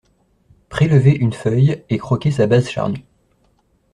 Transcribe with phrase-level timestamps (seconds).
[0.69, 3.05] Prélevez une feuille et croquez sa base charnue